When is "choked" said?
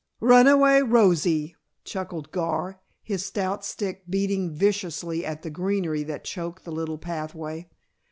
6.23-6.65